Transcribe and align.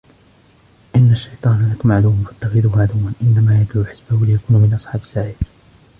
إن 0.95 1.11
الشيطان 1.11 1.71
لكم 1.73 1.91
عدو 1.91 2.13
فاتخذوه 2.23 2.81
عدوا 2.81 3.11
إنما 3.21 3.61
يدعو 3.61 3.85
حزبه 3.85 4.25
ليكونوا 4.25 4.61
من 4.67 4.73
أصحاب 4.73 5.01
السعير 5.01 5.35